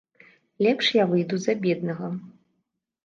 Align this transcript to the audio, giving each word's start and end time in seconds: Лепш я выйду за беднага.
Лепш 0.67 0.87
я 1.01 1.05
выйду 1.13 1.39
за 1.43 1.57
беднага. 1.67 2.11